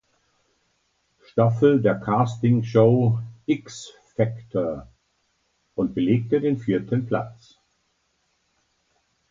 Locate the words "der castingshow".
1.79-3.19